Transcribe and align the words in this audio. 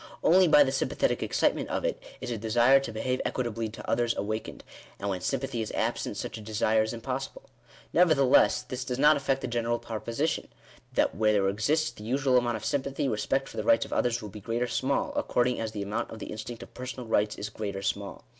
Only 0.23 0.47
by 0.47 0.63
the 0.63 0.71
sympathetic 0.71 1.21
excitement 1.21 1.69
of 1.69 1.85
it, 1.85 2.01
is 2.21 2.31
a 2.31 2.37
desire 2.39 2.79
to 2.79 2.91
behave 2.91 3.21
equitably 3.23 3.69
to 3.69 3.87
others 3.87 4.17
awakened; 4.17 4.63
and 4.97 5.09
when 5.11 5.21
sympathy 5.21 5.61
is 5.61 5.71
absent 5.73 6.17
such 6.17 6.39
a 6.39 6.41
desire 6.41 6.81
is 6.81 6.91
^impossible. 6.91 7.43
Nevertheless 7.93 8.63
this 8.63 8.83
does 8.83 8.97
not 8.97 9.15
affect 9.15 9.41
the 9.41 9.47
general 9.47 9.77
1 9.77 9.81
proposition, 9.85 10.47
that 10.93 11.13
where 11.13 11.33
there 11.33 11.47
exists 11.49 11.91
the 11.91 12.03
usual 12.03 12.39
amount 12.39 12.57
of! 12.57 12.65
sympathy, 12.65 13.07
respect 13.07 13.47
for 13.47 13.57
the 13.57 13.63
rights 13.63 13.85
of 13.85 13.93
others 13.93 14.23
will 14.23 14.29
be 14.29 14.41
great 14.41 14.63
or 14.63 14.67
small, 14.67 15.13
according 15.15 15.59
as 15.59 15.71
the 15.71 15.83
amount 15.83 16.09
of 16.09 16.17
the 16.17 16.31
instinct 16.31 16.63
of 16.63 16.73
personal 16.73 17.05
rights 17.07 17.35
is 17.35 17.49
great 17.49 17.75
or 17.75 17.83
small. 17.83 18.25